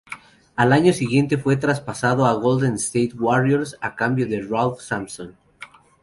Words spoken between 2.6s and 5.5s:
State Warriors a cambio de Ralph Sampson.